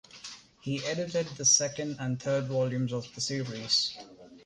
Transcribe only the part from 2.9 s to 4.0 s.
of the series.